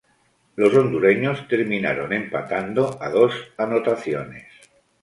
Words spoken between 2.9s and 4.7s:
a dos anotaciones.